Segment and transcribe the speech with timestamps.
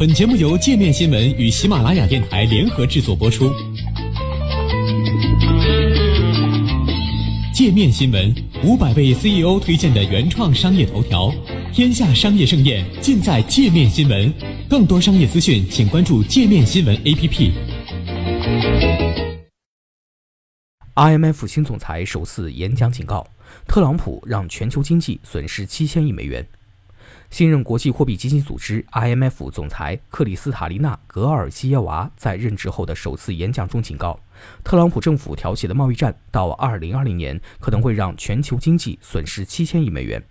[0.00, 3.52] 本节目由界面新闻与喜马拉雅电台联合制作播出。
[7.52, 8.34] 界面新闻
[8.64, 11.30] 五百位 CEO 推荐的原创商业头条，
[11.70, 14.32] 天下商业盛宴尽在界面新闻。
[14.70, 17.52] 更多商业资讯，请关注界面新闻 APP。
[20.94, 23.26] IMF 新总裁首次演讲警告，
[23.68, 26.42] 特朗普让全球经济损失七千亿美元。
[27.30, 34.18] 新任国际货币基金组织 IMF 总裁克里斯塔琳娜·格尔基耶娃在任职后的首次演讲中警告，
[34.64, 40.22] 特朗普政府挑起的贸易战到2020年可能会让全球经济损失7000亿美元，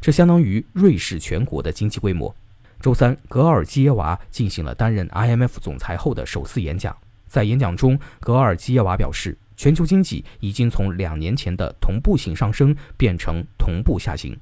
[0.00, 2.34] 这相当于瑞士全国的经济规模。
[2.80, 14.38] 周三，格尔基耶娃进行了担任 IMF 总裁后的首次演讲，在演讲中，格尔基耶娃表示，全球经济已经从两年前的同步性上升变成同步下行。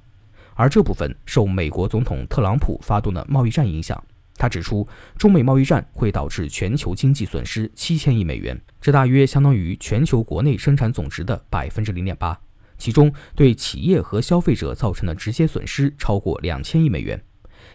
[0.54, 4.02] 而这部分受美国总统特朗普发动的贸易战影响。
[4.36, 12.36] 他指出，中美贸易战会导致全球经济损失七千亿美元，这大约相当于全球国内生产总值的百分之零点八。
[12.78, 17.22] 其中，对企业和消费者造成的直接损失超过两千亿美元。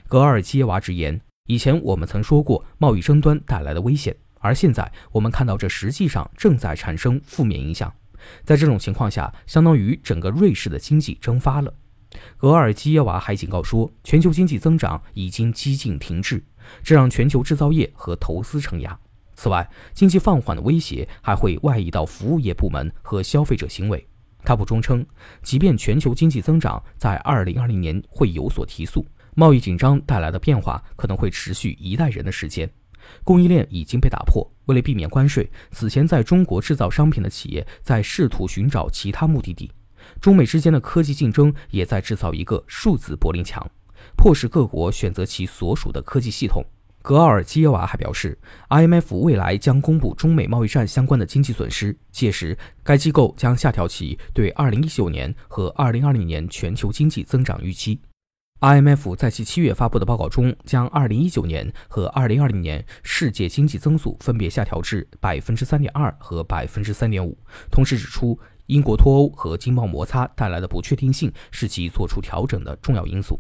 [0.08, 7.94] 格尔基耶娃直言：“以前我们曾说过贸易争端带来的危险，而现在我们看到这实际上正在产生负面影响。
[8.44, 11.74] 在这种情况下，相当于整个瑞士的经济蒸发了。”
[12.38, 16.44] 格尔基耶娃还警告说，全球经济增长已经几近停滞，
[16.84, 18.98] 这让全球制造业和投资承压。
[19.36, 24.08] 此外，经济放缓的威胁还会外溢到服务业部门和消费者行为。
[24.44, 25.06] 他补充称，
[25.44, 32.70] 即便全球经济增长在2020年会有所提速，贸易紧张带来的变化可能会持续一代人的时间。
[33.24, 39.72] 供应链已经被打破，为了避免关税，此前在中国制造商品的企业在试图寻找其他目的地。
[40.20, 43.66] 中美之间的科技竞争也在制造一个数字柏林墙，
[44.16, 46.64] 迫使各国选择其所属的科技系统。
[47.04, 58.02] 格奥尔基耶娃还表示，IMF 未来将公布中美贸易战相关的经济损失，届时该机构将下调其对2019年和2020年全球经济增长预期。
[58.60, 67.36] IMF 在其七月发布的报告中，将2019年和2020年世界经济增速分别下调至3.2%和3.5%，
[67.72, 68.38] 同时指出。
[68.68, 73.40] 英国脱欧和经贸摩擦带来的不确定性是其做出调整的重要因素。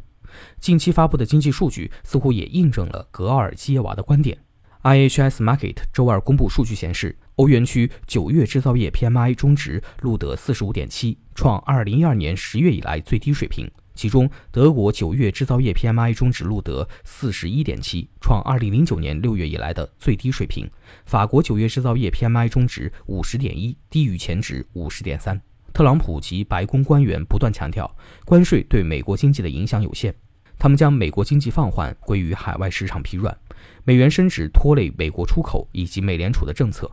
[0.59, 4.37] 近期发布的经济数据似乎也印证了格奥尔基耶娃的观点。
[4.83, 13.69] IHS Market 周二公布数据显示，欧元区九月制造业 PMI 中值录得45.7，创2012年十月以来最低水平。
[13.97, 20.69] 其中，德国九月制造业 PMI 中值录得四十一点七，创二零零九年六月以来的最低水平。
[21.08, 25.41] 法国九月制造业 PMI 中值五十点一，低于前值五十点三。
[25.74, 27.91] 特朗普及白宫官员不断强调，
[28.24, 30.14] 关税对美国经济的影响有限。
[30.59, 33.35] 他们将美国经济放缓归于海外市场疲软、
[33.84, 36.90] 美元升值拖累美国出口以及美联储的政策。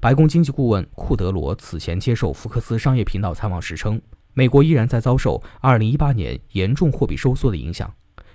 [0.00, 3.98] 白宫经济顾问库德罗此前接受福克斯商业频道采访时称。
[4.34, 7.92] 美国依然在遭受2018年严重货币收缩的影响。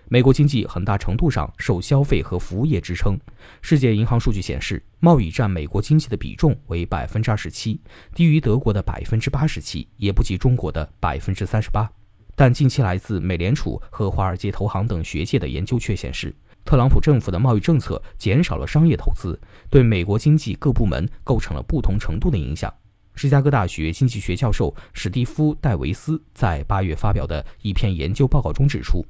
[0.09, 3.19] 美国经济很大程度上受消费和服务业支撑。
[3.61, 7.81] 世界银行数据显示，贸易占美国经济的比重为百分之二十七，
[8.15, 11.91] 低于德国的百分之八十七，也不及中国的百分之三十八。
[12.35, 19.37] 但近期来自美联储和华尔街投行等学界的研究却显示，特朗普政府的贸易政策减少了商业投资，
[19.69, 22.73] 对美国经济各部门构成了不同程度的影响。
[23.17, 29.03] 芝加哥大学经济学教授史蒂夫·戴维斯在八月发表的一篇研究报告中指出，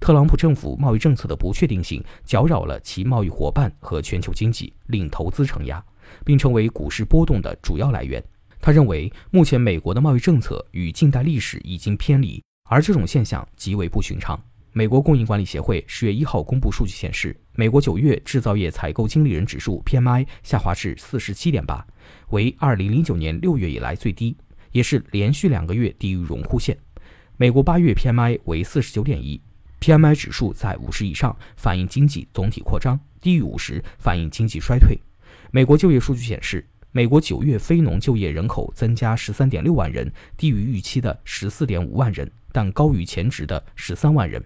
[0.00, 5.84] 特朗普政府贸易政策的不确定性搅扰了其贸易伙伴和全球经济，令投资承压，
[6.24, 8.24] 并成为股市波动的主要来源。
[8.62, 14.42] 他认为，目前美国的贸易政策与近代历史已经偏离，而这种现象极为不寻常。
[14.72, 21.84] 美国供应管理协会十月一号公布数据显示，美国九月制造业采购经理人指数 PMI 下滑至四十七点八，
[22.28, 24.36] 为二零零九年六月以来最低，
[24.70, 26.78] 也是连续两个月低于荣枯线。
[27.36, 29.40] 美国八月 PMI 为四十九点一
[29.80, 34.96] ，PMI 指数在五十以上反映经济总体扩张，低于五十反映经济衰退。
[35.50, 44.40] 美国就业数据显示，美国九月非农就业人口增加十三点六万人，低于预期的十四点五万人，但高于前值的十三万人。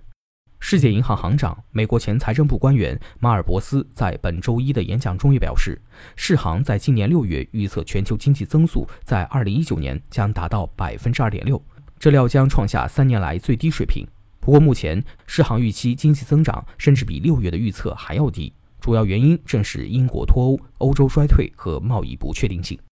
[0.67, 5.79] 世界银行行长、美国前财政部官员马尔博斯在本周一的演讲中也表示，
[6.17, 11.63] 世行在今年六月预测全球经济增速在二零一九年将达到百分之二点六，
[11.99, 14.07] 这料将创下三年来最低水平。
[14.41, 18.51] 不过，目前世行预期经济增长甚至比六月的预测还要低，
[18.81, 22.79] 主要原因正是英国脱欧、欧洲衰退和贸易不确定性。